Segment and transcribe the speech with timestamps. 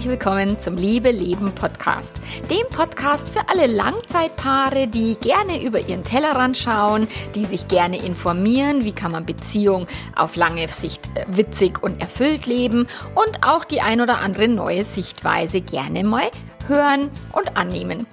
[0.00, 2.14] herzlich willkommen zum Liebe Leben Podcast.
[2.50, 8.86] Dem Podcast für alle Langzeitpaare, die gerne über ihren Tellerrand schauen, die sich gerne informieren,
[8.86, 9.86] wie kann man Beziehung
[10.16, 14.84] auf lange Sicht äh, witzig und erfüllt leben und auch die ein oder andere neue
[14.84, 16.30] Sichtweise gerne mal
[16.66, 18.06] hören und annehmen.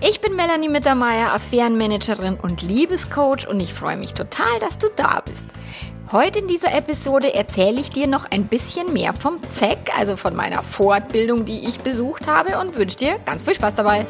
[0.00, 5.20] Ich bin Melanie Mittermeier, Affärenmanagerin und Liebescoach und ich freue mich total, dass du da
[5.22, 5.44] bist.
[6.14, 10.36] Heute in dieser Episode erzähle ich dir noch ein bisschen mehr vom ZEC, also von
[10.36, 14.06] meiner Fortbildung, die ich besucht habe und wünsche dir ganz viel Spaß dabei.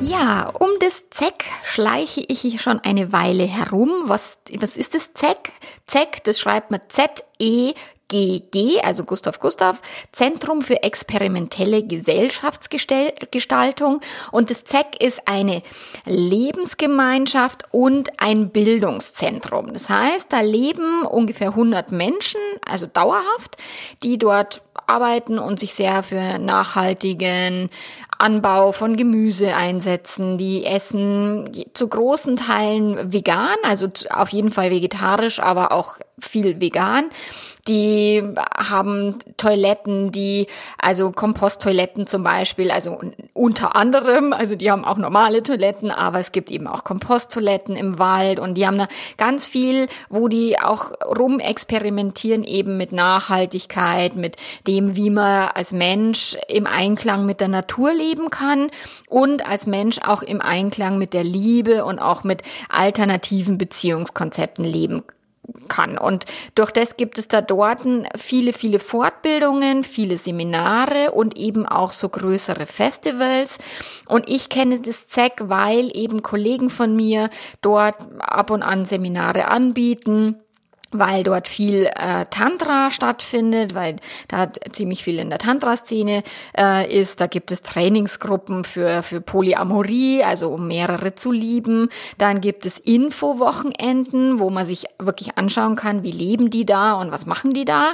[0.00, 3.90] Ja, um das ZEC schleiche ich schon eine Weile herum.
[4.04, 5.50] Was, was ist das ZEC?
[5.88, 7.74] ZEC, das schreibt man Z-E
[8.10, 9.80] GG, also Gustav Gustav,
[10.12, 14.00] Zentrum für experimentelle Gesellschaftsgestaltung.
[14.32, 15.62] Und das ZEC ist eine
[16.04, 19.72] Lebensgemeinschaft und ein Bildungszentrum.
[19.72, 23.56] Das heißt, da leben ungefähr 100 Menschen, also dauerhaft,
[24.02, 27.70] die dort arbeiten und sich sehr für nachhaltigen
[28.18, 30.36] Anbau von Gemüse einsetzen.
[30.36, 37.10] Die essen zu großen Teilen vegan, also auf jeden Fall vegetarisch, aber auch viel vegan.
[37.70, 38.20] Die
[38.56, 42.98] haben Toiletten, die, also Komposttoiletten zum Beispiel, also
[43.32, 48.00] unter anderem, also die haben auch normale Toiletten, aber es gibt eben auch Komposttoiletten im
[48.00, 54.34] Wald und die haben da ganz viel, wo die auch rumexperimentieren eben mit Nachhaltigkeit, mit
[54.66, 58.72] dem, wie man als Mensch im Einklang mit der Natur leben kann
[59.08, 65.04] und als Mensch auch im Einklang mit der Liebe und auch mit alternativen Beziehungskonzepten leben
[65.06, 65.19] kann
[65.68, 65.98] kann.
[65.98, 67.80] Und durch das gibt es da dort
[68.16, 73.58] viele, viele Fortbildungen, viele Seminare und eben auch so größere Festivals.
[74.06, 77.30] Und ich kenne das ZEC, weil eben Kollegen von mir
[77.62, 80.36] dort ab und an Seminare anbieten
[80.92, 83.96] weil dort viel äh, Tantra stattfindet, weil
[84.28, 86.22] da ziemlich viel in der Tantra-Szene
[86.58, 87.20] äh, ist.
[87.20, 91.90] Da gibt es Trainingsgruppen für, für Polyamorie, also um mehrere zu lieben.
[92.18, 97.12] Dann gibt es Infowochenenden, wo man sich wirklich anschauen kann, wie leben die da und
[97.12, 97.92] was machen die da.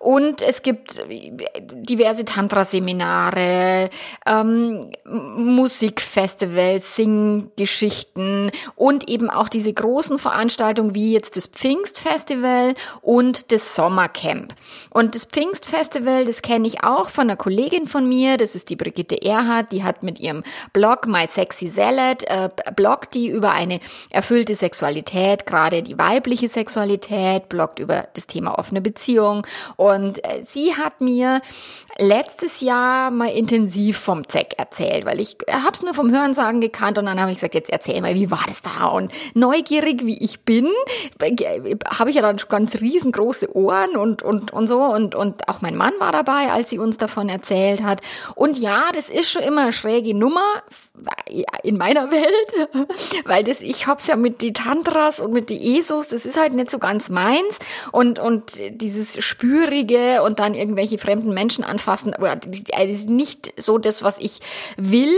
[0.00, 3.88] Und es gibt diverse Tantra-Seminare,
[4.26, 13.52] ähm, Musikfestivals, Singgeschichten und eben auch diese großen Veranstaltungen wie jetzt das Pfingstfestival Festival und
[13.52, 14.54] das Sommercamp.
[14.90, 18.76] Und das Pfingstfestival, das kenne ich auch von einer Kollegin von mir, das ist die
[18.76, 20.42] Brigitte Erhardt, die hat mit ihrem
[20.72, 27.48] Blog My Sexy Salad, äh, bloggt die über eine erfüllte Sexualität, gerade die weibliche Sexualität,
[27.48, 31.40] bloggt über das Thema offene Beziehung und äh, sie hat mir
[32.02, 36.98] letztes Jahr mal intensiv vom ZEC erzählt, weil ich habe es nur vom Hörensagen gekannt
[36.98, 38.86] und dann habe ich gesagt, jetzt erzähl mal, wie war das da?
[38.86, 40.68] Und neugierig wie ich bin,
[41.20, 45.76] habe ich ja dann ganz riesengroße Ohren und, und, und so und, und auch mein
[45.76, 48.00] Mann war dabei, als sie uns davon erzählt hat.
[48.34, 50.42] Und ja, das ist schon immer eine schräge Nummer
[51.62, 52.88] in meiner Welt,
[53.24, 56.52] weil das, ich hab's ja mit die Tantras und mit die Esos, das ist halt
[56.52, 57.58] nicht so ganz meins
[57.92, 64.02] und, und dieses Spürige und dann irgendwelche fremden Menschen anfassen, das ist nicht so das,
[64.02, 64.40] was ich
[64.76, 65.14] will.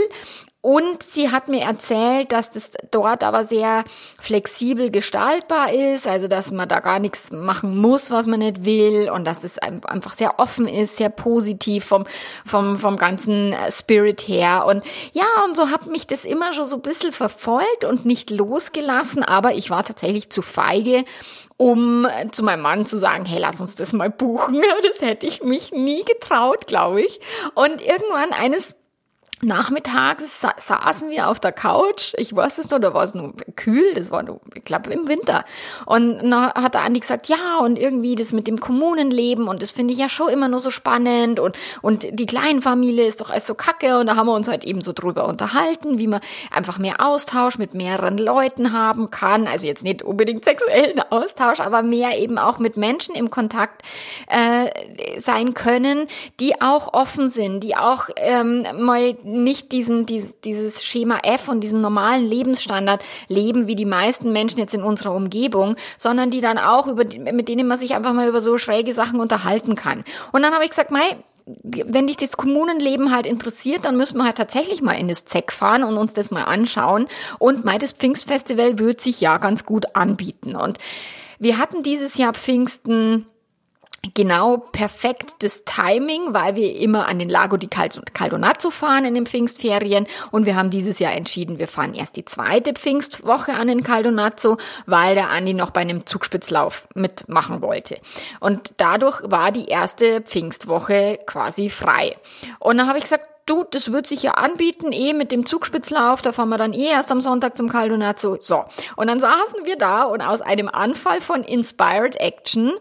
[0.65, 3.85] Und sie hat mir erzählt, dass das dort aber sehr
[4.19, 9.11] flexibel gestaltbar ist, also dass man da gar nichts machen muss, was man nicht will
[9.11, 12.07] und dass es einfach sehr offen ist, sehr positiv vom,
[12.47, 14.65] vom, vom ganzen Spirit her.
[14.67, 14.83] Und
[15.13, 19.23] ja, und so hat mich das immer schon so ein bisschen verfolgt und nicht losgelassen,
[19.23, 21.05] aber ich war tatsächlich zu feige,
[21.59, 24.63] um zu meinem Mann zu sagen, hey, lass uns das mal buchen.
[24.83, 27.21] Das hätte ich mich nie getraut, glaube ich.
[27.55, 28.77] Und irgendwann eines
[29.43, 32.15] Nachmittags sa saßen wir auf der Couch.
[32.17, 35.09] Ich weiß es noch, da war es nur kühl, das war nur, ich glaube, im
[35.09, 35.45] Winter.
[35.87, 39.73] Und dann hat der Andi gesagt, ja, und irgendwie das mit dem Kommunenleben und das
[39.73, 43.47] finde ich ja schon immer nur so spannend und, und die Kleinfamilie ist doch alles
[43.47, 46.21] so kacke und da haben wir uns halt eben so drüber unterhalten, wie man
[46.51, 49.47] einfach mehr Austausch mit mehreren Leuten haben kann.
[49.47, 53.83] Also jetzt nicht unbedingt sexuellen Austausch, aber mehr eben auch mit Menschen im Kontakt
[54.29, 56.07] äh, sein können,
[56.41, 61.61] die auch offen sind, die auch ähm, mal nicht diesen, dieses, dieses Schema F und
[61.61, 66.59] diesen normalen Lebensstandard leben, wie die meisten Menschen jetzt in unserer Umgebung, sondern die dann
[66.59, 70.05] auch über, mit denen man sich einfach mal über so schräge Sachen unterhalten kann.
[70.33, 71.17] Und dann habe ich gesagt, Mai,
[71.47, 75.53] wenn dich das Kommunenleben halt interessiert, dann müssen wir halt tatsächlich mal in das ZEC
[75.53, 77.07] fahren und uns das mal anschauen.
[77.39, 80.57] Und mein das Pfingstfestival wird sich ja ganz gut anbieten.
[80.57, 80.79] Und
[81.39, 83.27] wir hatten dieses Jahr Pfingsten
[84.13, 89.27] genau perfekt das Timing, weil wir immer an den Lago di Caldonazzo fahren in den
[89.27, 93.83] Pfingstferien und wir haben dieses Jahr entschieden, wir fahren erst die zweite Pfingstwoche an den
[93.83, 97.99] Caldonazzo, weil der Andi noch bei einem Zugspitzlauf mitmachen wollte.
[98.41, 102.17] Und dadurch war die erste Pfingstwoche quasi frei.
[102.59, 106.23] Und dann habe ich gesagt, du, das wird sich ja anbieten, eh mit dem Zugspitzlauf,
[106.23, 108.39] da fahren wir dann eh erst am Sonntag zum Caldonazzo.
[108.41, 108.65] So,
[108.97, 112.73] und dann saßen wir da und aus einem Anfall von Inspired Action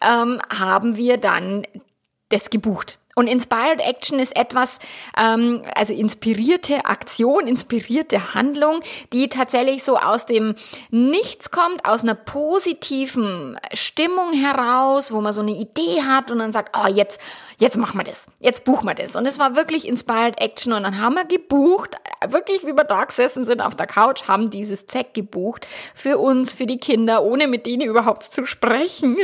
[0.00, 1.62] ähm, haben wir dann
[2.28, 2.98] das gebucht.
[3.14, 4.78] Und Inspired Action ist etwas,
[5.16, 8.80] ähm, also inspirierte Aktion, inspirierte Handlung,
[9.12, 10.56] die tatsächlich so aus dem
[10.90, 16.52] Nichts kommt, aus einer positiven Stimmung heraus, wo man so eine Idee hat und dann
[16.52, 17.20] sagt, oh, jetzt
[17.58, 19.16] jetzt machen wir das, jetzt buchen wir das.
[19.16, 21.96] Und es war wirklich Inspired Action und dann haben wir gebucht,
[22.28, 26.52] wirklich wie wir da gesessen sind auf der Couch, haben dieses Zeck gebucht für uns,
[26.52, 29.16] für die Kinder, ohne mit denen überhaupt zu sprechen.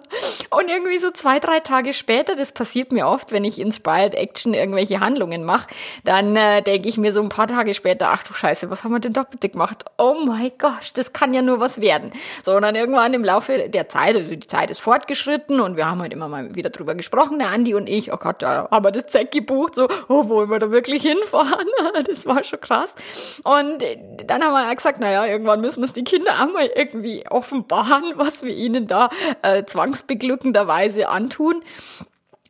[0.50, 4.54] und irgendwie so zwei, drei Tage später, das passiert mir oft, wenn ich Inspired Action
[4.54, 5.68] irgendwelche Handlungen mache,
[6.04, 8.92] dann äh, denke ich mir so ein paar Tage später, ach du Scheiße, was haben
[8.92, 9.84] wir denn da gemacht?
[9.98, 12.12] Oh mein Gott, das kann ja nur was werden.
[12.42, 15.86] So, und dann irgendwann im Laufe der Zeit, also die Zeit ist fortgeschritten und wir
[15.86, 18.84] haben halt immer mal wieder drüber gesprochen, der Andi und ich, oh Gott, da haben
[18.84, 21.66] wir das Zeck gebucht, so, oh, wollen wir da wirklich hinfahren?
[22.06, 22.94] Das war schon krass.
[23.42, 23.82] Und
[24.24, 28.12] dann haben wir gesagt, naja, irgendwann müssen wir es die Kinder auch mal irgendwie offenbaren,
[28.14, 29.10] was wir ihnen da
[29.42, 31.62] äh, zwangsbeglückenderweise antun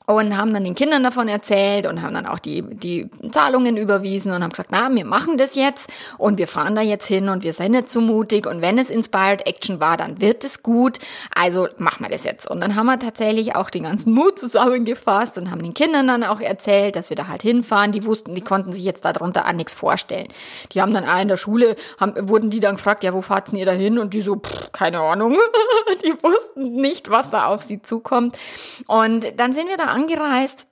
[0.08, 4.32] und haben dann den Kindern davon erzählt und haben dann auch die, die Zahlungen überwiesen
[4.32, 7.42] und haben gesagt, na, wir machen das jetzt und wir fahren da jetzt hin und
[7.42, 10.98] wir sind nicht so mutig und wenn es Inspired Action war, dann wird es gut,
[11.34, 12.50] also machen wir das jetzt.
[12.50, 16.24] Und dann haben wir tatsächlich auch den ganzen Mut zusammengefasst und haben den Kindern dann
[16.24, 17.92] auch erzählt, dass wir da halt hinfahren.
[17.92, 20.28] Die wussten, die konnten sich jetzt darunter an nichts vorstellen.
[20.72, 23.52] Die haben dann auch in der Schule, haben, wurden die dann gefragt, ja, wo fahrt
[23.52, 23.98] ihr da hin?
[23.98, 25.36] Und die so, pff, keine Ahnung.
[26.02, 28.38] die wussten nicht, was da auf sie zukommt.
[28.86, 30.67] Und dann sind wir da angereist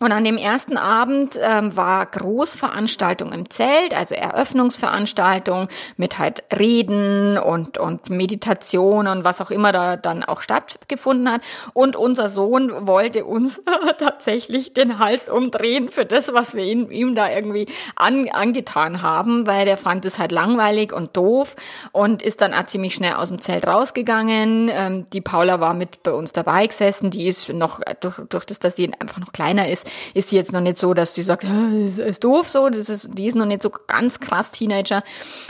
[0.00, 7.36] und an dem ersten Abend ähm, war Großveranstaltung im Zelt, also Eröffnungsveranstaltung mit halt Reden
[7.36, 11.42] und, und Meditation und was auch immer da dann auch stattgefunden hat.
[11.72, 13.60] Und unser Sohn wollte uns
[13.98, 17.66] tatsächlich den Hals umdrehen für das, was wir ihm, ihm da irgendwie
[17.96, 21.56] an, angetan haben, weil der fand es halt langweilig und doof
[21.90, 24.70] und ist dann ziemlich schnell aus dem Zelt rausgegangen.
[24.72, 28.60] Ähm, die Paula war mit bei uns dabei gesessen, die ist noch, durch, durch das,
[28.60, 31.44] dass sie einfach noch kleiner ist, ist sie jetzt noch nicht so, dass sie sagt,
[31.44, 35.02] das ist doof so, das ist, die ist noch nicht so ganz krass Teenager.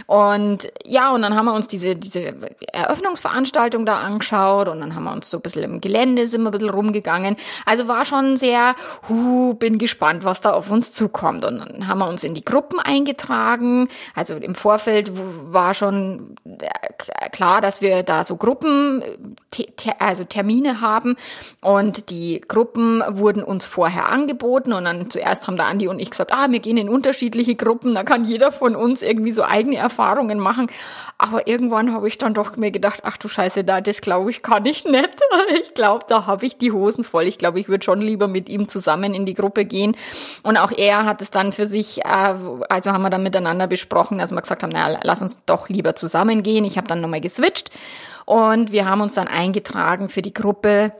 [0.06, 2.34] Und ja, und dann haben wir uns diese, diese
[2.72, 6.48] Eröffnungsveranstaltung da angeschaut und dann haben wir uns so ein bisschen im Gelände sind wir
[6.48, 7.36] ein bisschen rumgegangen.
[7.66, 8.74] Also war schon sehr,
[9.08, 11.44] hu, bin gespannt, was da auf uns zukommt.
[11.44, 13.88] Und dann haben wir uns in die Gruppen eingetragen.
[14.14, 19.02] Also im Vorfeld war schon äh, klar, dass wir da so Gruppen,
[19.98, 21.16] also Termine haben.
[21.60, 25.98] Und die Gruppen wurden uns vorher angeboten angeboten und dann zuerst haben da Andi und
[25.98, 29.42] ich gesagt, ah, wir gehen in unterschiedliche Gruppen, da kann jeder von uns irgendwie so
[29.42, 30.70] eigene Erfahrungen machen.
[31.16, 34.42] Aber irgendwann habe ich dann doch mir gedacht, ach du Scheiße, da das glaube ich
[34.42, 35.08] kann ich nicht.
[35.60, 37.24] Ich glaube, da habe ich die Hosen voll.
[37.24, 39.96] Ich glaube, ich würde schon lieber mit ihm zusammen in die Gruppe gehen.
[40.42, 42.34] Und auch er hat es dann für sich, äh,
[42.68, 45.94] also haben wir dann miteinander besprochen, dass wir gesagt haben, naja, lass uns doch lieber
[45.96, 46.64] zusammen gehen.
[46.64, 47.70] Ich habe dann nochmal geswitcht
[48.26, 50.92] und wir haben uns dann eingetragen für die Gruppe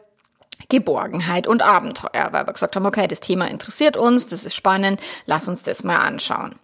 [0.69, 5.01] Geborgenheit und Abenteuer, weil wir gesagt haben, okay, das Thema interessiert uns, das ist spannend,
[5.27, 6.55] lass uns das mal anschauen.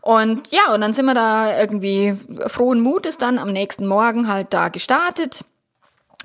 [0.00, 2.14] Und ja, und dann sind wir da irgendwie
[2.46, 5.44] frohen Mutes dann am nächsten Morgen halt da gestartet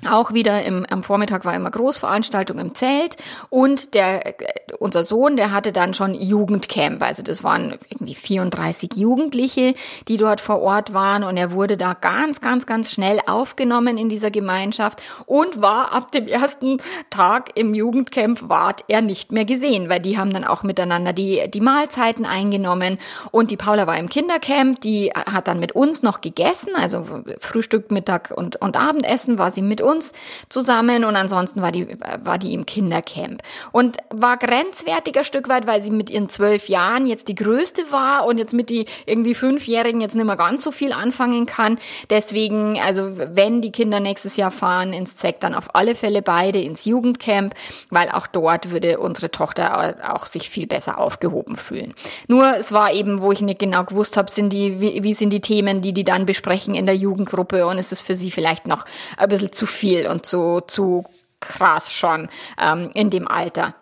[0.08, 3.16] auch wieder im, am Vormittag war immer Großveranstaltung im Zelt
[3.50, 4.34] und der,
[4.78, 7.02] unser Sohn, der hatte dann schon Jugendcamp.
[7.02, 9.74] Also das waren irgendwie 34 Jugendliche,
[10.08, 14.08] die dort vor Ort waren und er wurde da ganz, ganz, ganz schnell aufgenommen in
[14.08, 16.78] dieser Gemeinschaft und war ab dem ersten
[17.10, 21.48] Tag im Jugendcamp ward er nicht mehr gesehen, weil die haben dann auch miteinander die,
[21.48, 22.98] die Mahlzeiten eingenommen
[23.30, 27.06] und die Paula war im Kindercamp, die hat dann mit uns noch gegessen, also
[27.38, 30.12] Frühstück, Mittag und, und Abendessen war sie mit uns uns
[30.48, 31.86] zusammen und ansonsten war die,
[32.24, 33.42] war die im Kindercamp.
[33.70, 38.26] Und war grenzwertiger Stück weit, weil sie mit ihren zwölf Jahren jetzt die größte war
[38.26, 41.78] und jetzt mit die irgendwie Fünfjährigen jetzt nicht mehr ganz so viel anfangen kann.
[42.10, 46.60] Deswegen, also wenn die Kinder nächstes Jahr fahren ins ZEC, dann auf alle Fälle beide
[46.60, 47.54] ins Jugendcamp,
[47.90, 51.94] weil auch dort würde unsere Tochter auch sich viel besser aufgehoben fühlen.
[52.28, 55.30] Nur es war eben, wo ich nicht genau gewusst habe, sind die, wie, wie sind
[55.30, 58.66] die Themen, die die dann besprechen in der Jugendgruppe und ist es für sie vielleicht
[58.66, 58.84] noch
[59.16, 61.04] ein bisschen zu viel und zu, zu
[61.40, 62.28] krass schon
[62.60, 63.74] ähm, in dem Alter.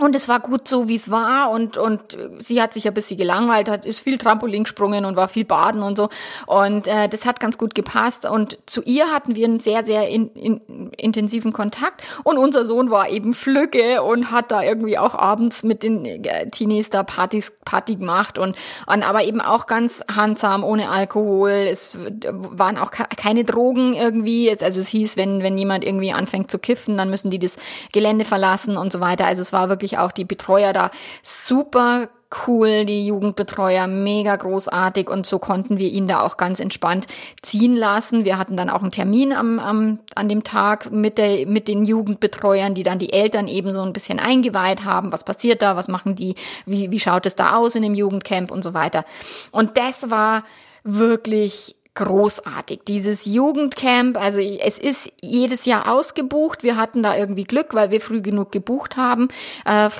[0.00, 1.50] Und es war gut so, wie es war.
[1.50, 5.26] Und, und sie hat sich ein bisschen gelangweilt, hat, ist viel Trampolin gesprungen und war
[5.26, 6.08] viel baden und so.
[6.46, 8.24] Und äh, das hat ganz gut gepasst.
[8.24, 12.02] Und zu ihr hatten wir einen sehr, sehr in, in, intensiven Kontakt.
[12.22, 16.48] Und unser Sohn war eben Flügge und hat da irgendwie auch abends mit den äh,
[16.48, 18.38] Teenies da Partys, Party gemacht.
[18.38, 21.50] Und, und aber eben auch ganz handsam, ohne Alkohol.
[21.50, 21.98] Es
[22.30, 24.48] waren auch keine Drogen irgendwie.
[24.62, 27.56] Also es hieß, wenn, wenn jemand irgendwie anfängt zu kiffen, dann müssen die das
[27.92, 29.26] Gelände verlassen und so weiter.
[29.26, 30.90] Also es war wirklich wirklich auch die Betreuer da
[31.22, 32.08] super
[32.46, 37.06] cool, die Jugendbetreuer, mega großartig und so konnten wir ihn da auch ganz entspannt
[37.40, 38.26] ziehen lassen.
[38.26, 41.86] Wir hatten dann auch einen Termin am, am, an dem Tag mit, der, mit den
[41.86, 45.10] Jugendbetreuern, die dann die Eltern eben so ein bisschen eingeweiht haben.
[45.10, 45.74] Was passiert da?
[45.74, 46.34] Was machen die?
[46.66, 49.06] Wie, wie schaut es da aus in dem Jugendcamp und so weiter?
[49.50, 50.44] Und das war
[50.84, 52.80] wirklich großartig.
[52.86, 56.62] Dieses Jugendcamp, also es ist jedes Jahr ausgebucht.
[56.62, 59.26] Wir hatten da irgendwie Glück, weil wir früh genug gebucht haben.
[59.64, 59.90] Äh,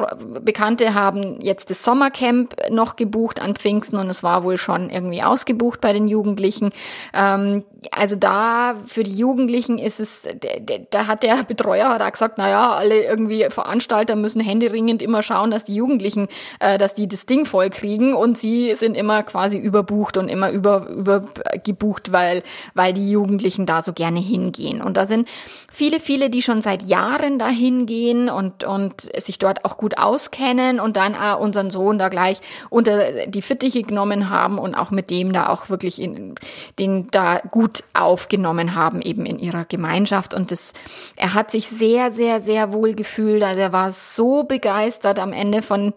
[0.41, 5.25] Bekannte haben jetzt das Sommercamp noch gebucht an Pfingsten und es war wohl schon irgendwie
[5.25, 6.71] ausgebucht bei den Jugendlichen.
[7.13, 10.29] Ähm, also da für die Jugendlichen ist es,
[10.91, 15.65] da hat der Betreuer auch gesagt, naja, alle irgendwie Veranstalter müssen händeringend immer schauen, dass
[15.65, 16.29] die Jugendlichen,
[16.61, 20.51] äh, dass die das Ding voll kriegen und sie sind immer quasi überbucht und immer
[20.51, 22.43] über, übergebucht gebucht, weil,
[22.75, 24.83] weil die Jugendlichen da so gerne hingehen.
[24.83, 25.29] Und da sind
[25.71, 30.81] viele, viele, die schon seit Jahren da hingehen und, und sich dort auch gut auskennen
[30.81, 32.41] und dann äh, unseren Sohn da gleich
[32.71, 36.35] unter die Fittiche genommen haben und auch mit dem da auch wirklich in,
[36.79, 40.35] den da gut aufgenommen haben, eben in ihrer Gemeinschaft.
[40.35, 40.75] Und das,
[41.17, 43.43] er hat sich sehr, sehr, sehr wohl gefühlt.
[43.43, 45.93] Also er war so begeistert am Ende von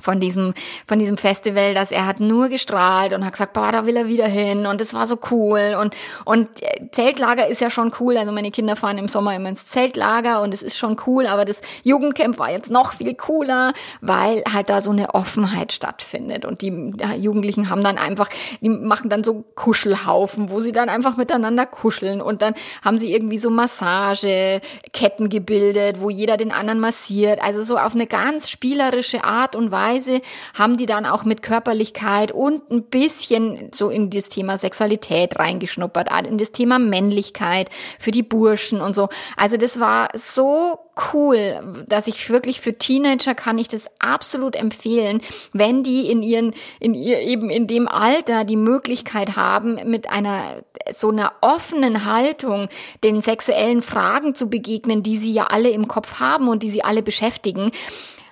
[0.00, 0.54] von diesem,
[0.86, 4.08] von diesem Festival, dass er hat nur gestrahlt und hat gesagt, boah, da will er
[4.08, 6.48] wieder hin und es war so cool und, und
[6.92, 10.52] Zeltlager ist ja schon cool, also meine Kinder fahren im Sommer immer ins Zeltlager und
[10.52, 14.82] es ist schon cool, aber das Jugendcamp war jetzt noch viel cooler, weil halt da
[14.82, 18.28] so eine Offenheit stattfindet und die Jugendlichen haben dann einfach,
[18.60, 23.12] die machen dann so Kuschelhaufen, wo sie dann einfach miteinander kuscheln und dann haben sie
[23.12, 29.24] irgendwie so Massageketten gebildet, wo jeder den anderen massiert, also so auf eine ganz spielerische
[29.24, 30.20] Art und Weise Weise
[30.54, 36.08] haben die dann auch mit Körperlichkeit und ein bisschen so in das Thema Sexualität reingeschnuppert,
[36.26, 39.08] in das Thema Männlichkeit für die Burschen und so.
[39.36, 40.78] Also das war so
[41.12, 45.20] cool, dass ich wirklich für Teenager kann ich das absolut empfehlen,
[45.52, 50.62] wenn die in ihren, in ihr eben in dem Alter die Möglichkeit haben, mit einer
[50.92, 52.68] so einer offenen Haltung
[53.02, 56.84] den sexuellen Fragen zu begegnen, die sie ja alle im Kopf haben und die sie
[56.84, 57.70] alle beschäftigen.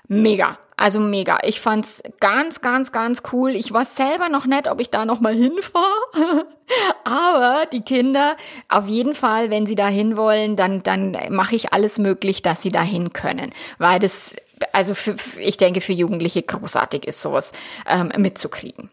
[0.09, 0.59] Mega.
[0.77, 1.39] Also mega.
[1.45, 3.51] Ich fand's ganz, ganz, ganz cool.
[3.51, 5.85] Ich war selber noch nett, ob ich da noch mal hinfahre.
[7.05, 8.37] Aber die Kinder,
[8.69, 12.63] auf jeden Fall, wenn sie da hin wollen, dann, dann mache ich alles möglich, dass
[12.63, 13.53] sie dahin können.
[13.79, 14.35] Weil das,
[14.73, 17.53] also für, ich denke, für Jugendliche großartig ist, sowas
[17.87, 18.91] ähm, mitzukriegen.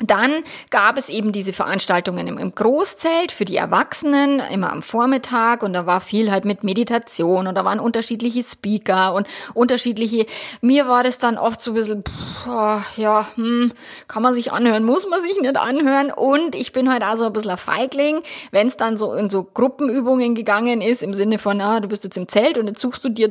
[0.00, 5.62] Dann gab es eben diese Veranstaltungen im, Großzelt für die Erwachsenen, immer am Vormittag.
[5.62, 10.26] Und da war viel halt mit Meditation und da waren unterschiedliche Speaker und unterschiedliche,
[10.62, 13.72] mir war das dann oft so ein bisschen, pff, oh, ja, hm,
[14.08, 16.10] kann man sich anhören, muss man sich nicht anhören.
[16.10, 19.44] Und ich bin halt also ein bisschen ein Feigling, wenn es dann so in so
[19.44, 23.04] Gruppenübungen gegangen ist, im Sinne von, ah, du bist jetzt im Zelt und jetzt suchst
[23.04, 23.30] du dir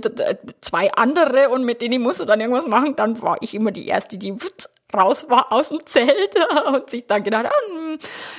[0.61, 3.87] zwei andere und mit denen musst du dann irgendwas machen, dann war ich immer die
[3.87, 4.35] Erste, die
[4.95, 6.35] raus war aus dem Zelt
[6.67, 7.78] und sich dann gedacht, ah,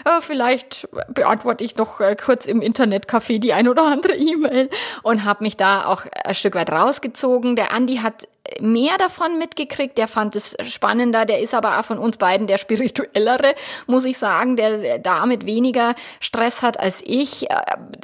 [0.05, 4.71] äh, vielleicht beantworte ich noch äh, kurz im Internetcafé die ein oder andere E-Mail
[5.03, 7.57] und habe mich da auch ein Stück weit rausgezogen.
[7.57, 8.29] Der Andi hat
[8.59, 12.59] mehr davon mitgekriegt, der fand es spannender, der ist aber auch von uns beiden der
[12.59, 13.55] spirituellere,
[13.87, 17.49] muss ich sagen, der damit weniger Stress hat als ich.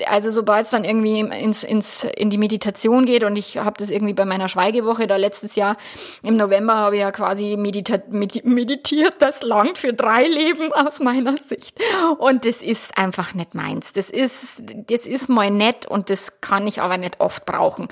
[0.07, 3.91] Also sobald es dann irgendwie ins, ins, in die Meditation geht und ich habe das
[3.91, 5.77] irgendwie bei meiner Schweigewoche da letztes Jahr
[6.23, 11.36] im November habe ich ja quasi medita meditiert, das langt für drei Leben aus meiner
[11.39, 11.79] Sicht
[12.19, 13.93] und das ist einfach nicht meins.
[13.93, 17.89] Das ist, das ist mal nett und das kann ich aber nicht oft brauchen.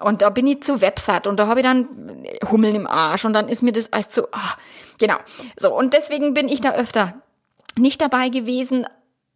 [0.00, 1.88] Und da bin ich zu Website und da habe ich dann
[2.50, 4.58] Hummeln im Arsch und dann ist mir das alles so, ach,
[4.98, 5.16] genau.
[5.56, 7.14] So, und deswegen bin ich da öfter
[7.78, 8.86] nicht dabei gewesen,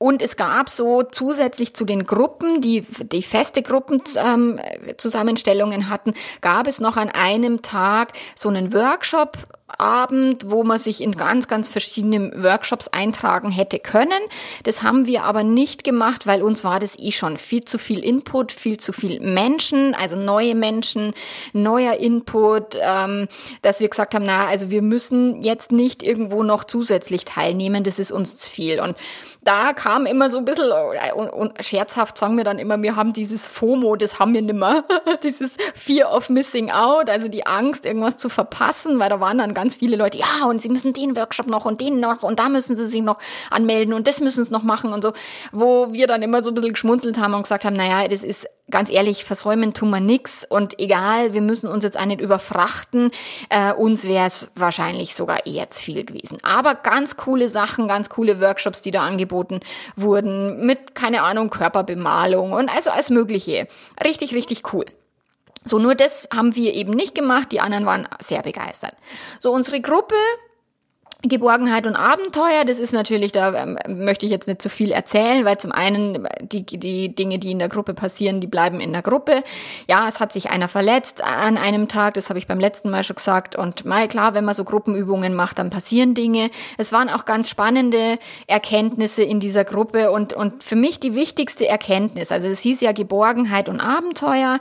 [0.02, 6.66] und es gab so zusätzlich zu den Gruppen, die die feste Gruppenzusammenstellungen ähm, hatten, gab
[6.66, 9.36] es noch an einem Tag so einen Workshop
[9.80, 14.20] Workshop-Abend, wo man sich in ganz, ganz verschiedene Workshops eintragen hätte können.
[14.64, 18.04] Das haben wir aber nicht gemacht, weil uns war das eh schon viel zu viel
[18.04, 21.14] Input, viel zu viel Menschen, also neue Menschen,
[21.52, 23.28] neuer Input, ähm,
[23.62, 27.98] dass wir gesagt haben, na, also wir müssen jetzt nicht irgendwo noch zusätzlich teilnehmen, das
[27.98, 28.80] ist uns zu viel.
[28.80, 28.96] Und
[29.42, 30.70] da kam immer so ein bisschen,
[31.32, 34.84] und scherzhaft sagen wir dann immer, wir haben dieses FOMO, das haben wir nimmer,
[35.22, 39.54] dieses Fear of Missing Out, also die Angst, irgendwas zu verpassen, weil da waren dann
[39.54, 42.48] ganz viele Leute, ja, und sie müssen den Workshop noch und den noch und da
[42.48, 43.18] müssen sie sich noch
[43.50, 45.12] anmelden und das müssen sie noch machen und so,
[45.52, 48.48] wo wir dann immer so ein bisschen geschmunzelt haben und gesagt haben, naja, das ist
[48.70, 53.10] ganz ehrlich, versäumen tun wir nix und egal, wir müssen uns jetzt auch nicht überfrachten,
[53.48, 56.38] äh, uns wäre es wahrscheinlich sogar eher zu viel gewesen.
[56.42, 59.60] Aber ganz coole Sachen, ganz coole Workshops, die da angeboten
[59.96, 63.66] wurden, mit, keine Ahnung, Körperbemalung und also alles Mögliche.
[64.02, 64.84] Richtig, richtig cool.
[65.64, 67.52] So, nur das haben wir eben nicht gemacht.
[67.52, 68.94] Die anderen waren sehr begeistert.
[69.38, 70.14] So, unsere Gruppe
[71.22, 75.44] Geborgenheit und Abenteuer, das ist natürlich, da ähm, möchte ich jetzt nicht zu viel erzählen,
[75.44, 79.02] weil zum einen die, die Dinge, die in der Gruppe passieren, die bleiben in der
[79.02, 79.42] Gruppe.
[79.86, 83.02] Ja, es hat sich einer verletzt an einem Tag, das habe ich beim letzten Mal
[83.02, 83.54] schon gesagt.
[83.54, 86.50] Und mal klar, wenn man so Gruppenübungen macht, dann passieren Dinge.
[86.78, 91.68] Es waren auch ganz spannende Erkenntnisse in dieser Gruppe und, und für mich die wichtigste
[91.68, 94.58] Erkenntnis, also es hieß ja Geborgenheit und Abenteuer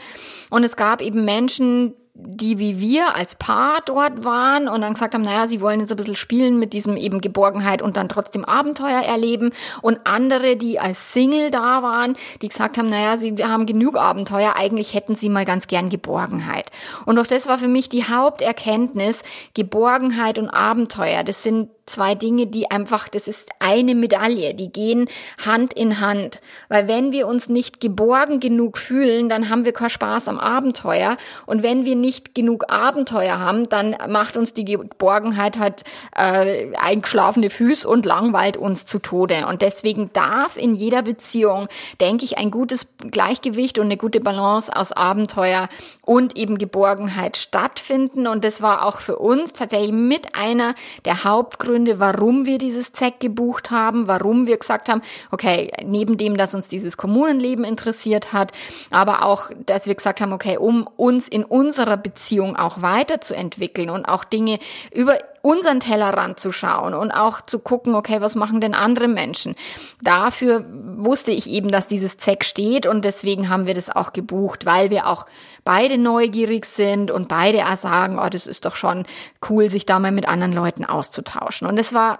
[0.49, 5.13] und es gab eben Menschen, die wie wir als Paar dort waren und dann gesagt
[5.13, 8.43] haben, naja, sie wollen jetzt ein bisschen spielen mit diesem eben Geborgenheit und dann trotzdem
[8.45, 13.65] Abenteuer erleben und andere, die als Single da waren, die gesagt haben, naja, sie haben
[13.65, 16.69] genug Abenteuer, eigentlich hätten sie mal ganz gern Geborgenheit.
[17.05, 19.23] Und auch das war für mich die Haupterkenntnis,
[19.53, 25.09] Geborgenheit und Abenteuer, das sind zwei Dinge, die einfach, das ist eine Medaille, die gehen
[25.45, 26.41] Hand in Hand.
[26.69, 31.17] Weil wenn wir uns nicht geborgen genug fühlen, dann haben wir keinen Spaß am Abenteuer.
[31.45, 35.83] Und wenn wir nicht genug Abenteuer haben, dann macht uns die Geborgenheit halt
[36.15, 39.47] äh, eingeschlafene Füße und langweilt uns zu Tode.
[39.47, 41.67] Und deswegen darf in jeder Beziehung,
[41.99, 45.67] denke ich, ein gutes Gleichgewicht und eine gute Balance aus Abenteuer
[46.05, 48.27] und eben Geborgenheit stattfinden.
[48.27, 52.91] Und das war auch für uns tatsächlich mit einer der Hauptgründe, Gründe, warum wir dieses
[52.91, 58.33] ZEC gebucht haben, warum wir gesagt haben, okay, neben dem, dass uns dieses Kommunenleben interessiert
[58.33, 58.51] hat,
[58.89, 64.05] aber auch, dass wir gesagt haben, okay, um uns in unserer Beziehung auch weiterzuentwickeln und
[64.05, 64.59] auch Dinge
[64.93, 69.55] über unseren Tellerrand zu schauen und auch zu gucken, okay, was machen denn andere Menschen?
[70.01, 70.65] Dafür
[70.97, 74.89] wusste ich eben, dass dieses ZEC steht und deswegen haben wir das auch gebucht, weil
[74.89, 75.25] wir auch
[75.63, 79.05] beide neugierig sind und beide auch sagen, oh, das ist doch schon
[79.49, 81.67] cool, sich da mal mit anderen Leuten auszutauschen.
[81.67, 82.19] Und es war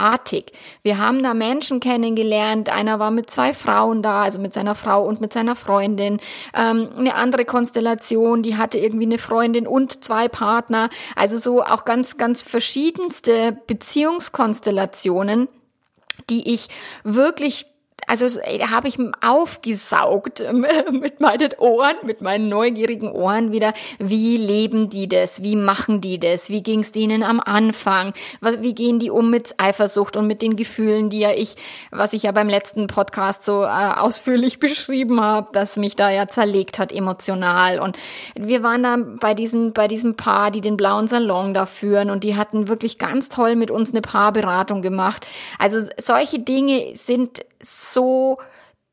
[0.00, 0.46] großartig.
[0.82, 2.68] Wir haben da Menschen kennengelernt.
[2.68, 6.20] Einer war mit zwei Frauen da, also mit seiner Frau und mit seiner Freundin.
[6.54, 10.88] Ähm, eine andere Konstellation, die hatte irgendwie eine Freundin und zwei Partner.
[11.16, 15.48] Also so auch ganz, ganz verschiedenste Beziehungskonstellationen
[16.28, 16.68] die ich
[17.02, 17.66] wirklich
[18.06, 20.44] also habe ich aufgesaugt
[20.92, 26.18] mit meinen Ohren, mit meinen neugierigen Ohren wieder, wie leben die das, wie machen die
[26.18, 30.42] das, wie ging es denen am Anfang, wie gehen die um mit Eifersucht und mit
[30.42, 31.56] den Gefühlen, die ja ich,
[31.90, 36.28] was ich ja beim letzten Podcast so äh, ausführlich beschrieben habe, dass mich da ja
[36.28, 37.78] zerlegt hat emotional.
[37.78, 37.98] Und
[38.34, 42.24] wir waren da bei diesen, bei diesem Paar, die den blauen Salon da führen und
[42.24, 45.26] die hatten wirklich ganz toll mit uns eine Paarberatung gemacht.
[45.58, 48.38] Also solche Dinge sind so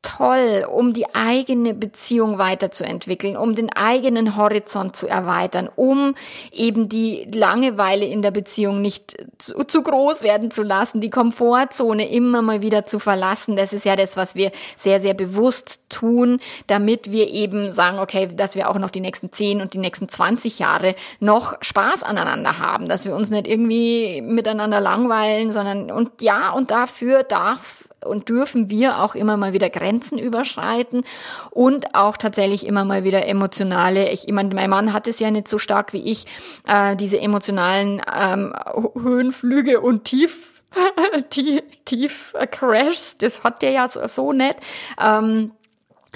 [0.02, 6.14] toll, um die eigene Beziehung weiterzuentwickeln, um den eigenen Horizont zu erweitern, um
[6.52, 12.08] eben die Langeweile in der Beziehung nicht zu, zu, groß werden zu lassen, die Komfortzone
[12.08, 13.56] immer mal wieder zu verlassen.
[13.56, 18.28] Das ist ja das, was wir sehr, sehr bewusst tun, damit wir eben sagen, okay,
[18.32, 22.58] dass wir auch noch die nächsten 10 und die nächsten 20 Jahre noch Spaß aneinander
[22.58, 28.28] haben, dass wir uns nicht irgendwie miteinander langweilen, sondern und ja, und dafür darf und
[28.28, 31.04] dürfen wir auch immer mal wieder Grenzen überschreiten
[31.50, 35.30] und auch tatsächlich immer mal wieder emotionale, ich, ich meine, mein Mann hat es ja
[35.30, 36.26] nicht so stark wie ich,
[36.66, 38.54] äh, diese emotionalen ähm,
[38.94, 40.62] Höhenflüge und Tief,
[41.30, 44.56] tief, tief Crashs, das hat der ja so, so nicht.
[45.00, 45.52] Ähm,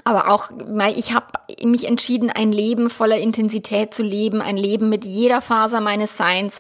[0.05, 0.51] aber auch,
[0.97, 1.27] ich habe
[1.63, 6.59] mich entschieden, ein Leben voller Intensität zu leben, ein Leben mit jeder Faser meines Seins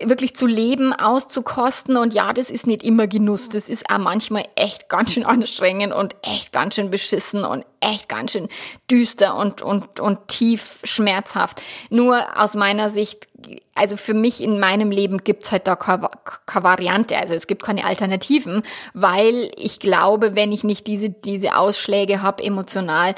[0.00, 1.96] wirklich zu leben, auszukosten.
[1.96, 3.48] Und ja, das ist nicht immer Genuss.
[3.48, 8.08] Das ist auch manchmal echt ganz schön anstrengend und echt ganz schön beschissen und echt
[8.08, 8.48] ganz schön
[8.90, 11.62] düster und, und, und tief schmerzhaft.
[11.90, 13.28] Nur aus meiner Sicht,
[13.74, 16.10] also für mich in meinem Leben gibt's halt da keine,
[16.46, 17.16] keine Variante.
[17.16, 18.62] Also es gibt keine Alternativen,
[18.94, 23.14] weil ich glaube, wenn ich nicht diese, diese Ausschläge habe emotional,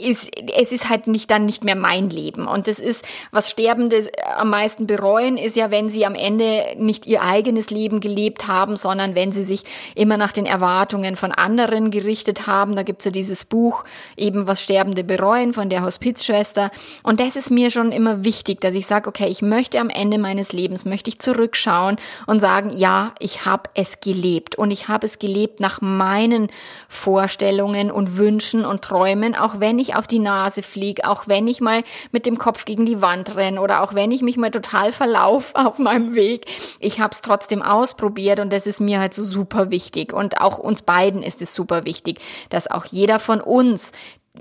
[0.00, 2.46] ist, es ist halt nicht dann nicht mehr mein Leben.
[2.46, 7.06] Und das ist, was Sterbende am meisten bereuen, ist ja, wenn sie am Ende nicht
[7.06, 9.64] ihr eigenes Leben gelebt haben, sondern wenn sie sich
[9.94, 12.76] immer nach den Erwartungen von anderen gerichtet haben.
[12.76, 13.84] Da gibt's ja dieses Buch,
[14.16, 16.70] eben was Sterbende bereuen von der Hospizschwester.
[17.02, 20.18] Und das ist mir schon immer wichtig, dass ich sage, okay, ich möchte am Ende
[20.18, 24.56] meines Lebens, möchte ich zurückschauen und sagen, ja, ich habe es gelebt.
[24.56, 26.48] Und ich habe es gelebt nach meinen
[26.88, 31.60] Vorstellungen und Wünschen und Träumen, auch wenn ich auf die Nase fliege, auch wenn ich
[31.60, 34.90] mal mit dem Kopf gegen die Wand renne oder auch wenn ich mich mal total
[34.90, 36.46] verlaufe auf meinem Weg.
[36.80, 40.12] Ich habe es trotzdem ausprobiert und das ist mir halt so super wichtig.
[40.12, 42.18] Und auch uns beiden ist es super wichtig,
[42.50, 43.92] dass auch jeder von uns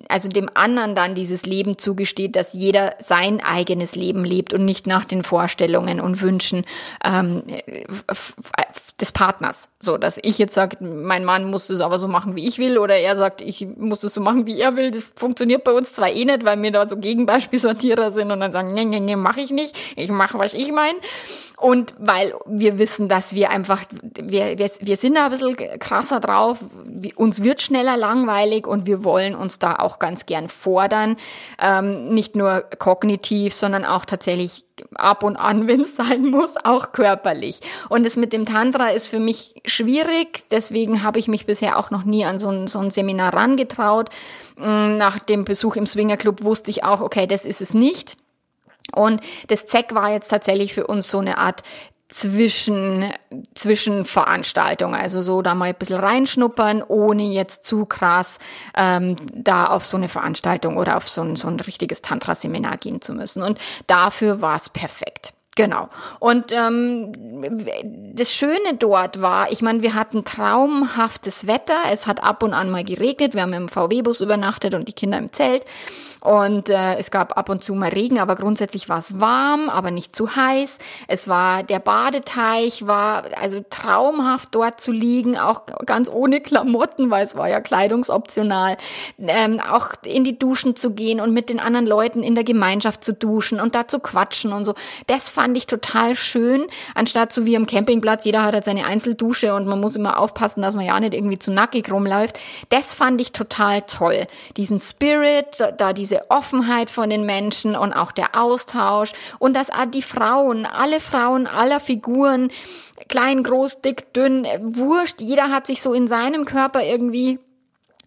[0.09, 4.87] also dem anderen dann dieses Leben zugesteht, dass jeder sein eigenes Leben lebt und nicht
[4.87, 6.65] nach den Vorstellungen und Wünschen
[7.03, 7.43] ähm,
[8.99, 9.69] des Partners.
[9.85, 12.77] So, dass ich jetzt sage, mein Mann muss das aber so machen, wie ich will,
[12.77, 14.91] oder er sagt, ich muss das so machen, wie er will.
[14.91, 18.51] Das funktioniert bei uns zwar eh nicht, weil wir da so Gegenbeispielsortierer sind und dann
[18.51, 19.75] sagen, nee, nee, nee, mache ich nicht.
[19.95, 20.97] Ich mache, was ich meine.
[21.57, 26.19] Und weil wir wissen, dass wir einfach, wir, wir, wir sind da ein bisschen krasser
[26.19, 26.59] drauf,
[27.15, 31.15] uns wird schneller langweilig und wir wollen uns da auch ganz gern fordern.
[31.61, 34.65] Ähm, nicht nur kognitiv, sondern auch tatsächlich
[34.95, 37.59] ab und an, wenn es sein muss, auch körperlich.
[37.89, 40.43] Und das mit dem Tantra ist für mich schwierig.
[40.51, 44.09] Deswegen habe ich mich bisher auch noch nie an so ein, so ein Seminar rangetraut.
[44.57, 48.17] Mm, nach dem Besuch im Swingerclub wusste ich auch, okay, das ist es nicht.
[48.93, 51.63] Und das ZEC war jetzt tatsächlich für uns so eine Art
[52.07, 53.11] zwischen,
[53.53, 54.95] zwischen Veranstaltungen.
[54.95, 58.39] Also so da mal ein bisschen reinschnuppern, ohne jetzt zu krass
[58.75, 63.01] ähm, da auf so eine Veranstaltung oder auf so ein, so ein richtiges Tantra-Seminar gehen
[63.01, 63.43] zu müssen.
[63.43, 65.34] Und dafür war es perfekt.
[65.55, 65.87] Genau.
[66.19, 67.13] Und ähm,
[68.13, 71.77] das Schöne dort war, ich meine, wir hatten traumhaftes Wetter.
[71.91, 73.33] Es hat ab und an mal geregnet.
[73.33, 75.63] Wir haben im VW-Bus übernachtet und die Kinder im Zelt.
[76.25, 79.91] Und äh, es gab ab und zu mal Regen, aber grundsätzlich war es warm, aber
[79.91, 80.79] nicht zu heiß.
[81.07, 87.23] Es war der Badeteich war also traumhaft dort zu liegen, auch ganz ohne Klamotten, weil
[87.23, 88.75] es war ja kleidungsoptional.
[89.19, 93.03] Ähm, auch in die Duschen zu gehen und mit den anderen Leuten in der Gemeinschaft
[93.03, 94.73] zu duschen und da zu quatschen und so.
[95.05, 99.53] Das fand ich total schön, anstatt so wie am Campingplatz, jeder hat halt seine Einzeldusche
[99.53, 102.39] und man muss immer aufpassen, dass man ja nicht irgendwie zu nackig rumläuft.
[102.69, 104.27] Das fand ich total toll.
[104.57, 105.45] Diesen Spirit,
[105.77, 110.99] da diese Offenheit von den Menschen und auch der Austausch und dass die Frauen, alle
[110.99, 112.49] Frauen aller Figuren,
[113.07, 117.39] klein, groß, dick, dünn, wurscht, jeder hat sich so in seinem Körper irgendwie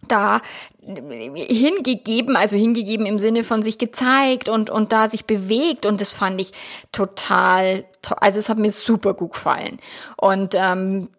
[0.07, 0.41] da
[0.81, 5.85] hingegeben, also hingegeben im Sinne von sich gezeigt und, und da sich bewegt.
[5.85, 6.51] Und das fand ich
[6.91, 7.85] total,
[8.19, 9.77] also es hat mir super gut gefallen.
[10.17, 11.09] Und ähm,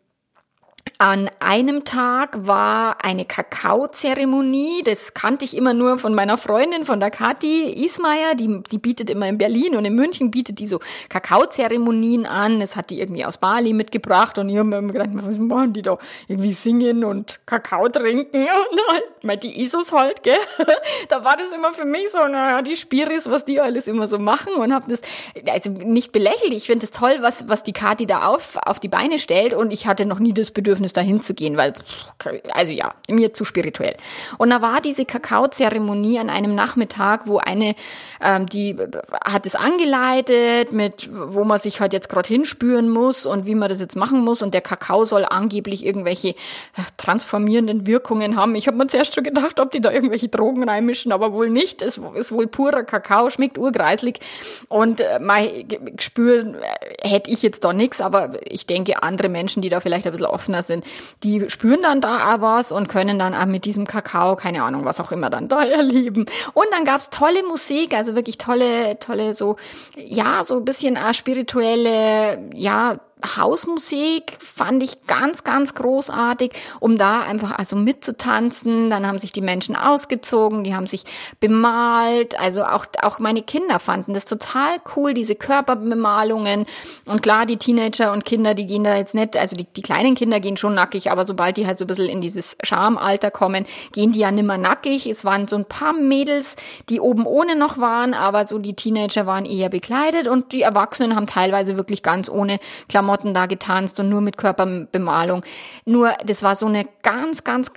[0.98, 4.82] an einem Tag war eine Kakaozeremonie.
[4.84, 8.34] Das kannte ich immer nur von meiner Freundin, von der Kathi Ismaier.
[8.34, 12.60] Die, die bietet immer in Berlin und in München bietet die so Kakaozeremonien an.
[12.60, 15.72] Das hat die irgendwie aus Bali mitgebracht und ich habe mir immer gedacht, was machen
[15.72, 15.96] die da?
[16.28, 18.46] Irgendwie singen und Kakao trinken
[19.22, 20.36] und halt die Isos halt, gell?
[21.08, 24.18] da war das immer für mich so, naja, die Spiris, was die alles immer so
[24.18, 25.00] machen und habe das
[25.48, 26.52] also nicht belächelt.
[26.52, 29.72] Ich finde es toll, was, was die Kathi da auf, auf die Beine stellt und
[29.72, 31.74] ich hatte noch nie das Bedürfnis, Bedürfnis dahin zu gehen, weil,
[32.52, 33.96] also ja, mir zu spirituell.
[34.38, 37.74] Und da war diese Kakaozeremonie an einem Nachmittag, wo eine,
[38.20, 38.76] ähm, die
[39.24, 43.68] hat es angeleitet, mit wo man sich halt jetzt gerade hinspüren muss und wie man
[43.68, 44.42] das jetzt machen muss.
[44.42, 46.34] Und der Kakao soll angeblich irgendwelche äh,
[46.96, 48.54] transformierenden Wirkungen haben.
[48.54, 51.82] Ich habe mir zuerst schon gedacht, ob die da irgendwelche Drogen reinmischen, aber wohl nicht.
[51.82, 54.20] Es ist wohl purer Kakao, schmeckt urgreislig.
[54.68, 59.62] Und äh, mein Gespür äh, hätte ich jetzt da nichts, aber ich denke, andere Menschen,
[59.62, 60.84] die da vielleicht ein bisschen offener sind,
[61.22, 65.00] die spüren dann da was und können dann auch mit diesem Kakao, keine Ahnung, was
[65.00, 66.26] auch immer dann da erleben.
[66.54, 69.56] Und dann gab's tolle Musik, also wirklich tolle, tolle so,
[69.96, 72.98] ja, so ein bisschen spirituelle, ja,
[73.36, 78.90] Hausmusik fand ich ganz, ganz großartig, um da einfach also mitzutanzen.
[78.90, 81.04] Dann haben sich die Menschen ausgezogen, die haben sich
[81.38, 82.38] bemalt.
[82.38, 86.66] Also auch, auch meine Kinder fanden das total cool, diese Körperbemalungen.
[87.06, 90.14] Und klar, die Teenager und Kinder, die gehen da jetzt nicht, also die, die kleinen
[90.14, 93.64] Kinder gehen schon nackig, aber sobald die halt so ein bisschen in dieses Schamalter kommen,
[93.92, 95.06] gehen die ja nimmer nackig.
[95.06, 96.56] Es waren so ein paar Mädels,
[96.88, 101.14] die oben ohne noch waren, aber so die Teenager waren eher bekleidet und die Erwachsenen
[101.16, 105.44] haben teilweise wirklich ganz ohne Klamotten da getanzt und nur mit Körperbemalung.
[105.84, 107.72] Nur, das war so eine ganz, ganz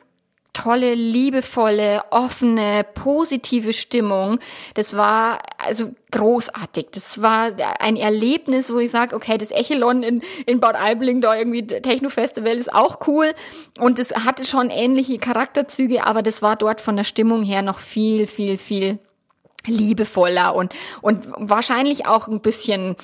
[0.53, 4.39] tolle, liebevolle, offene, positive Stimmung.
[4.75, 6.87] Das war also großartig.
[6.91, 11.35] Das war ein Erlebnis, wo ich sage, okay, das Echelon in, in Bad Aibling, da
[11.35, 13.33] irgendwie Techno-Festival ist auch cool
[13.79, 17.79] und es hatte schon ähnliche Charakterzüge, aber das war dort von der Stimmung her noch
[17.79, 18.99] viel, viel, viel
[19.65, 22.95] liebevoller und, und wahrscheinlich auch ein bisschen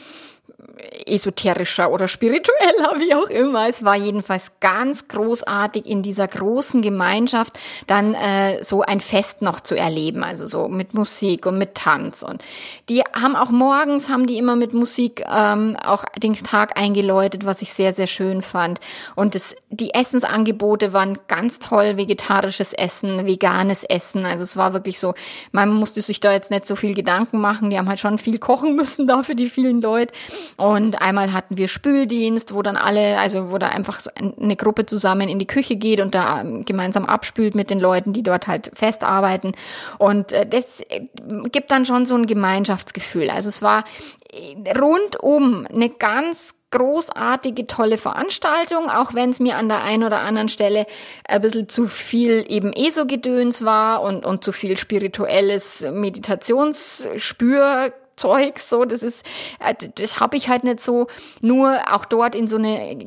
[1.06, 3.68] esoterischer oder spiritueller, wie auch immer.
[3.68, 9.60] Es war jedenfalls ganz großartig in dieser großen Gemeinschaft dann äh, so ein Fest noch
[9.60, 12.24] zu erleben, also so mit Musik und mit Tanz.
[12.24, 12.44] Und
[12.90, 17.62] die haben auch morgens haben die immer mit Musik ähm, auch den Tag eingeläutet, was
[17.62, 18.80] ich sehr sehr schön fand.
[19.16, 24.26] Und das, die Essensangebote waren ganz toll, vegetarisches Essen, veganes Essen.
[24.26, 25.14] Also es war wirklich so,
[25.52, 27.70] man musste sich da jetzt nicht so viel Gedanken machen.
[27.70, 30.14] Die haben halt schon viel kochen müssen da für die vielen Leute.
[30.58, 34.86] Und einmal hatten wir Spüldienst, wo dann alle, also wo da einfach so eine Gruppe
[34.86, 38.48] zusammen in die Küche geht und da ähm, gemeinsam abspült mit den Leuten, die dort
[38.48, 39.54] halt festarbeiten.
[39.98, 41.08] Und äh, das äh,
[41.52, 43.30] gibt dann schon so ein Gemeinschaftsgefühl.
[43.30, 43.84] Also es war
[44.32, 50.22] äh, rundum eine ganz großartige, tolle Veranstaltung, auch wenn es mir an der einen oder
[50.22, 50.86] anderen Stelle
[51.28, 58.86] ein bisschen zu viel eben ESO-Gedöns war und, und zu viel spirituelles Meditationsspür Zeug, so,
[58.86, 59.26] das ist,
[59.60, 61.08] äh, das habe ich halt nicht so,
[61.42, 62.98] nur auch dort in so eine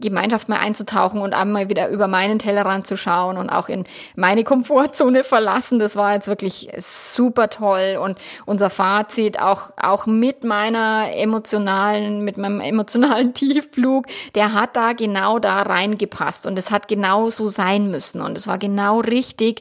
[0.00, 3.84] Gemeinschaft mal einzutauchen und einmal wieder über meinen Tellerrand zu schauen und auch in
[4.16, 7.98] meine Komfortzone verlassen, das war jetzt wirklich super toll.
[8.02, 14.92] Und unser Fazit auch, auch mit meiner emotionalen, mit meinem emotionalen Tiefflug, der hat da
[14.92, 16.46] genau da reingepasst.
[16.46, 18.20] Und es hat genau so sein müssen.
[18.20, 19.60] Und es war genau richtig,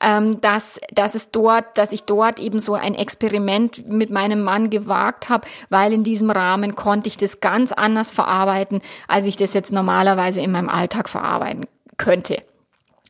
[0.00, 4.68] ähm, dass, dass es dort, dass ich dort eben so ein Experiment mit meinem Mann
[4.68, 9.54] gewagt habe, weil in diesem Rahmen konnte ich das ganz anders verarbeiten, als ich das
[9.54, 11.66] jetzt normalerweise in meinem Alltag verarbeiten
[11.98, 12.42] könnte.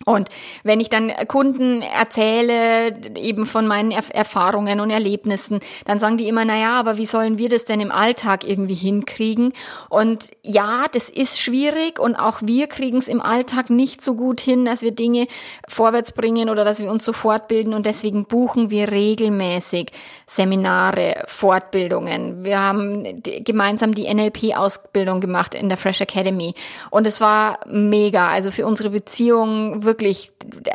[0.06, 0.30] Und
[0.64, 6.46] wenn ich dann Kunden erzähle, eben von meinen Erfahrungen und Erlebnissen, dann sagen die immer,
[6.46, 9.52] na ja, aber wie sollen wir das denn im Alltag irgendwie hinkriegen?
[9.90, 14.40] Und ja, das ist schwierig und auch wir kriegen es im Alltag nicht so gut
[14.40, 15.26] hin, dass wir Dinge
[15.68, 19.90] vorwärts bringen oder dass wir uns so fortbilden und deswegen buchen wir regelmäßig
[20.26, 22.42] Seminare, Fortbildungen.
[22.42, 26.54] Wir haben gemeinsam die NLP-Ausbildung gemacht in der Fresh Academy
[26.88, 28.28] und es war mega.
[28.28, 30.30] Also für unsere Beziehung wirklich,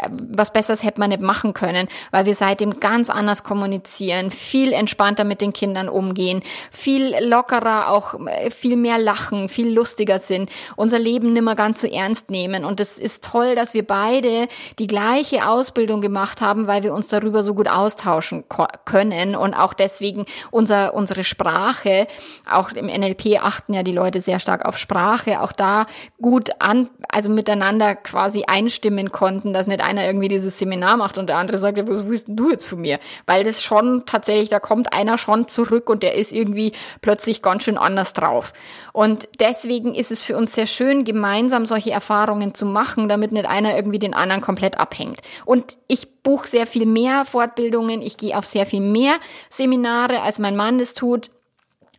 [0.10, 5.24] was Besseres hätte man nicht machen können, weil wir seitdem ganz anders kommunizieren, viel entspannter
[5.24, 11.00] mit den Kindern umgehen, viel lockerer, auch äh, viel mehr lachen, viel lustiger sind, unser
[11.00, 12.66] Leben nimmer ganz so ernst nehmen.
[12.66, 14.50] Und es ist toll, dass wir beide
[14.80, 18.44] die gleiche Ausbildung gemacht haben, weil wir uns darüber so gut austauschen
[18.84, 22.08] können und auch deswegen unser, unsere Sprache,
[22.52, 25.86] auch im NLP achten ja die Leute sehr stark auf Sprache, auch da
[26.22, 31.18] gut an, also miteinander quasi einstimmen abstimmen konnten, dass nicht einer irgendwie dieses Seminar macht
[31.18, 33.00] und der andere sagt, was willst du jetzt von mir?
[33.26, 37.64] Weil das schon tatsächlich, da kommt einer schon zurück und der ist irgendwie plötzlich ganz
[37.64, 38.54] schön anders drauf.
[38.94, 43.46] Und deswegen ist es für uns sehr schön, gemeinsam solche Erfahrungen zu machen, damit nicht
[43.46, 45.20] einer irgendwie den anderen komplett abhängt.
[45.46, 49.14] Und ich buche sehr viel mehr Fortbildungen, ich gehe auf sehr viel mehr
[49.50, 51.30] Seminare, als mein Mann das tut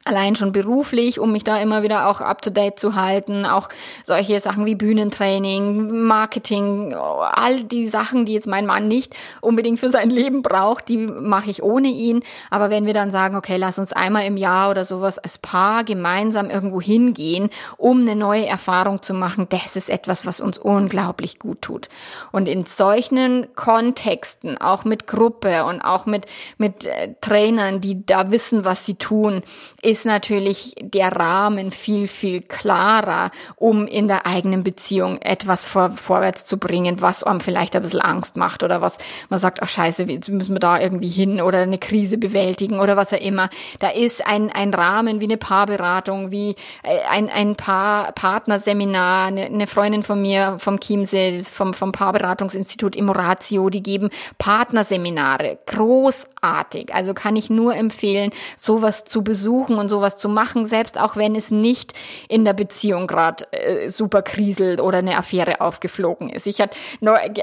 [0.06, 3.68] allein schon beruflich, um mich da immer wieder auch up to date zu halten, auch
[4.04, 9.88] solche Sachen wie Bühnentraining, Marketing, all die Sachen, die jetzt mein Mann nicht unbedingt für
[9.88, 12.20] sein Leben braucht, die mache ich ohne ihn.
[12.50, 15.84] Aber wenn wir dann sagen, okay, lass uns einmal im Jahr oder sowas als Paar
[15.84, 21.38] gemeinsam irgendwo hingehen, um eine neue Erfahrung zu machen, das ist etwas, was uns unglaublich
[21.38, 21.88] gut tut.
[22.32, 26.26] Und in solchen Kontexten, auch mit Gruppe und auch mit,
[26.58, 29.42] mit äh, Trainern, die da wissen, was sie tun,
[29.82, 35.92] ist ist natürlich der Rahmen viel, viel klarer, um in der eigenen Beziehung etwas vor,
[35.92, 38.98] vorwärts zu bringen, was einem vielleicht ein bisschen Angst macht oder was
[39.30, 42.98] man sagt, ach scheiße, jetzt müssen wir da irgendwie hin oder eine Krise bewältigen oder
[42.98, 43.48] was auch immer.
[43.78, 49.46] Da ist ein, ein Rahmen wie eine Paarberatung, wie äh, ein, ein Paar, Partnerseminar, eine,
[49.46, 55.58] eine Freundin von mir vom Chiemsee, vom, vom Paarberatungsinstitut Immoratio, die geben Partnerseminare.
[55.64, 56.94] Großartig.
[56.94, 61.14] Also kann ich nur empfehlen, sowas zu besuchen und und sowas zu machen, selbst auch
[61.14, 61.92] wenn es nicht
[62.28, 66.48] in der Beziehung gerade äh, super kriselt oder eine Affäre aufgeflogen ist.
[66.48, 66.76] Ich hatte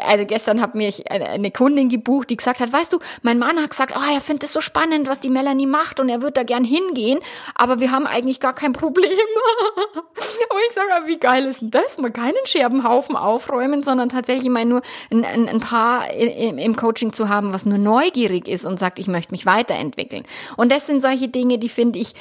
[0.05, 3.69] also gestern hat mich eine Kundin gebucht, die gesagt hat, weißt du, mein Mann hat
[3.69, 6.43] gesagt, oh, er findet es so spannend, was die Melanie macht und er wird da
[6.43, 7.19] gern hingehen,
[7.55, 9.09] aber wir haben eigentlich gar kein Problem.
[9.95, 11.97] und ich sage, wie geil ist denn das?
[11.97, 17.13] Mal keinen Scherbenhaufen aufräumen, sondern tatsächlich mal nur ein, ein, ein paar im, im Coaching
[17.13, 20.25] zu haben, was nur neugierig ist und sagt, ich möchte mich weiterentwickeln.
[20.57, 22.13] Und das sind solche Dinge, die finde ich,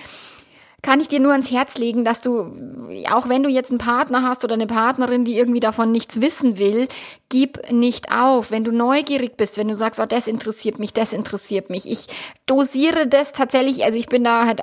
[0.82, 2.52] kann ich dir nur ans Herz legen, dass du,
[3.10, 6.58] auch wenn du jetzt einen Partner hast oder eine Partnerin, die irgendwie davon nichts wissen
[6.58, 6.88] will,
[7.28, 8.50] gib nicht auf.
[8.50, 11.88] Wenn du neugierig bist, wenn du sagst, oh, das interessiert mich, das interessiert mich.
[11.88, 12.08] Ich
[12.46, 14.62] dosiere das tatsächlich, also ich bin da halt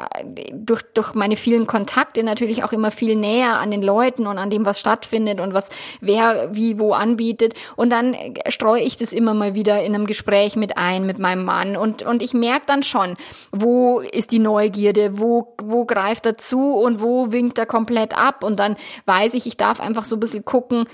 [0.54, 4.50] durch, durch meine vielen Kontakte natürlich auch immer viel näher an den Leuten und an
[4.50, 5.70] dem, was stattfindet und was
[6.02, 7.54] wer wie wo anbietet.
[7.78, 8.16] Und dann
[8.50, 11.78] streue ich das immer mal wieder in einem Gespräch mit ein, mit meinem Mann.
[11.78, 13.16] Und, und ich merke dann schon,
[13.52, 18.44] wo ist die Neugierde, wo, wo greift greift dazu und wo winkt er komplett ab.
[18.44, 20.86] Und dann weiß ich, ich darf einfach so ein bisschen gucken,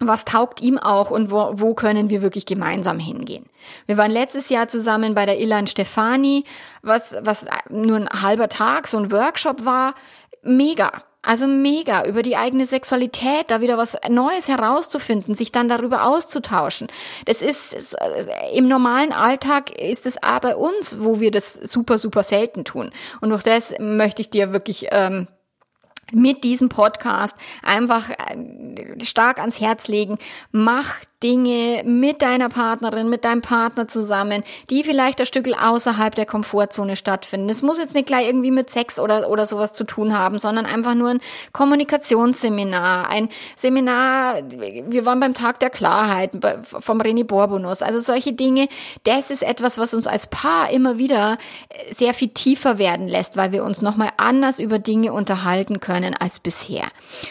[0.00, 3.46] was taugt ihm auch und wo, wo können wir wirklich gemeinsam hingehen.
[3.86, 6.44] Wir waren letztes Jahr zusammen bei der Ilan Stefani,
[6.82, 9.94] was, was nur ein halber Tag, so ein Workshop war.
[10.42, 10.90] Mega.
[11.24, 16.88] Also mega, über die eigene Sexualität, da wieder was Neues herauszufinden, sich dann darüber auszutauschen.
[17.24, 17.96] Das ist
[18.52, 22.90] im normalen Alltag ist es auch bei uns, wo wir das super, super selten tun.
[23.20, 25.26] Und durch das möchte ich dir wirklich ähm,
[26.12, 30.18] mit diesem Podcast einfach äh, stark ans Herz legen.
[30.52, 36.26] Mach Dinge mit deiner Partnerin, mit deinem Partner zusammen, die vielleicht ein Stück außerhalb der
[36.26, 37.48] Komfortzone stattfinden.
[37.48, 40.66] Es muss jetzt nicht gleich irgendwie mit Sex oder, oder sowas zu tun haben, sondern
[40.66, 41.20] einfach nur ein
[41.52, 46.32] Kommunikationsseminar, ein Seminar, wir waren beim Tag der Klarheit
[46.64, 47.80] vom René Borbonus.
[47.80, 48.68] Also solche Dinge,
[49.04, 51.38] das ist etwas, was uns als Paar immer wieder
[51.90, 56.40] sehr viel tiefer werden lässt, weil wir uns nochmal anders über Dinge unterhalten können als
[56.40, 56.84] bisher.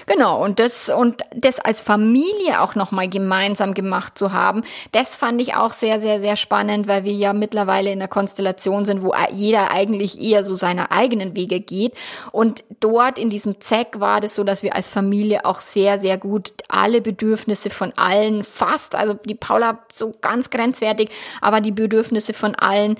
[0.06, 4.63] Genau, und das, und das als Familie auch nochmal gemeinsam gemacht zu haben.
[4.91, 8.86] Das fand ich auch sehr, sehr, sehr spannend, weil wir ja mittlerweile in einer Konstellation
[8.86, 11.93] sind, wo jeder eigentlich eher so seine eigenen Wege geht.
[12.32, 16.17] Und dort in diesem ZEC war das so, dass wir als Familie auch sehr, sehr
[16.17, 21.10] gut alle Bedürfnisse von allen fast, also die Paula so ganz grenzwertig,
[21.41, 22.95] aber die Bedürfnisse von allen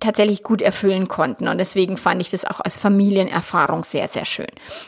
[0.00, 1.48] tatsächlich gut erfüllen konnten.
[1.48, 4.46] Und deswegen fand ich das auch als Familienerfahrung sehr, sehr schön.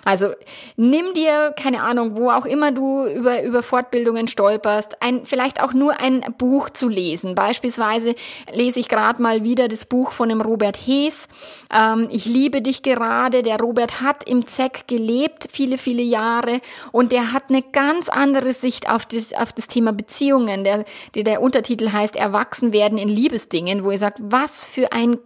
[0.09, 0.31] Also
[0.79, 5.75] nimm dir, keine Ahnung, wo auch immer du über, über Fortbildungen stolperst, ein vielleicht auch
[5.75, 7.35] nur ein Buch zu lesen.
[7.35, 8.15] Beispielsweise
[8.51, 11.29] lese ich gerade mal wieder das Buch von dem Robert Hees.
[11.71, 13.43] Ähm, ich liebe dich gerade.
[13.43, 16.63] Der Robert hat im ZEC gelebt, viele, viele Jahre.
[16.91, 20.65] Und der hat eine ganz andere Sicht auf das, auf das Thema Beziehungen.
[20.65, 25.19] Der, der, der Untertitel heißt Erwachsen werden in Liebesdingen, wo er sagt, was für ein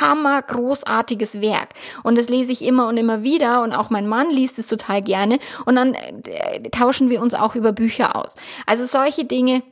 [0.00, 1.70] hammer großartiges Werk.
[2.04, 5.00] Und das lese ich immer und immer wieder und auch mein Mann liest es total
[5.00, 8.36] gerne und dann äh, tauschen wir uns auch über Bücher aus.
[8.66, 9.62] Also solche Dinge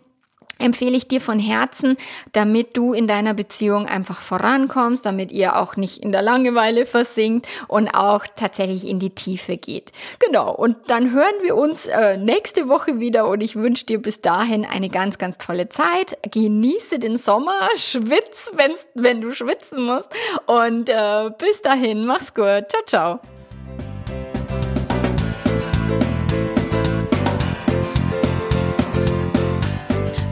[0.59, 1.97] empfehle ich dir von Herzen,
[2.33, 7.47] damit du in deiner Beziehung einfach vorankommst, damit ihr auch nicht in der Langeweile versinkt
[7.69, 9.93] und auch tatsächlich in die Tiefe geht.
[10.19, 14.21] Genau, und dann hören wir uns äh, nächste Woche wieder und ich wünsche dir bis
[14.21, 16.19] dahin eine ganz, ganz tolle Zeit.
[16.31, 20.11] Genieße den Sommer, schwitz, wenn's, wenn du schwitzen musst
[20.47, 22.69] und äh, bis dahin, mach's gut.
[22.69, 23.38] Ciao, ciao.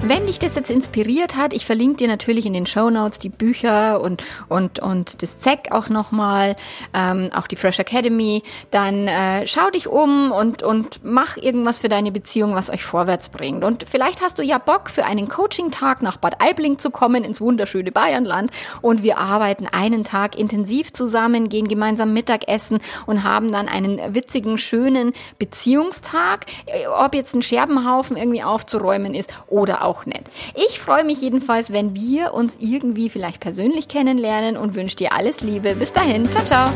[0.08, 3.28] Wenn dich das jetzt inspiriert hat, ich verlinke dir natürlich in den Show Notes die
[3.28, 6.54] Bücher und, und, und das ZEC auch nochmal,
[6.94, 11.88] ähm, auch die Fresh Academy, dann äh, schau dich um und, und mach irgendwas für
[11.88, 13.64] deine Beziehung, was euch vorwärts bringt.
[13.64, 17.40] Und vielleicht hast du ja Bock, für einen Coaching-Tag nach Bad Aibling zu kommen, ins
[17.40, 18.52] wunderschöne Bayernland.
[18.82, 24.56] Und wir arbeiten einen Tag intensiv zusammen, gehen gemeinsam Mittagessen und haben dann einen witzigen,
[24.56, 26.46] schönen Beziehungstag.
[26.66, 30.24] Äh, ob jetzt ein Scherbenhaufen irgendwie aufzuräumen ist oder auch auch nett.
[30.54, 35.40] Ich freue mich jedenfalls, wenn wir uns irgendwie vielleicht persönlich kennenlernen und wünsche dir alles
[35.40, 35.74] Liebe.
[35.74, 36.70] Bis dahin, ciao, ciao.